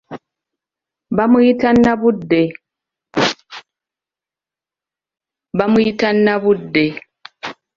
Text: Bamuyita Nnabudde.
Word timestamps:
Bamuyita 1.15 1.69
Nnabudde. 6.23 6.85